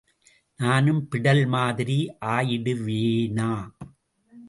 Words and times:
நானும், 0.57 1.07
பிடல் 1.15 1.47
மாதிரி 1.47 2.15
ஆயிடுவேனா. 2.25 3.71